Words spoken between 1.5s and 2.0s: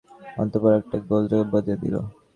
বাধিয়া উঠিল।